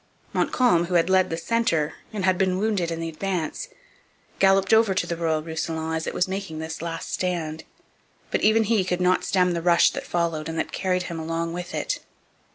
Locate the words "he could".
8.63-8.99